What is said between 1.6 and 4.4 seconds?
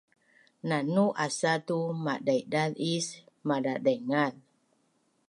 tu madaidazis madadaingaz